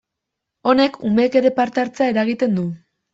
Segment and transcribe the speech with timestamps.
[0.69, 2.65] Honek, umeek ere parte hartzea eragiten du.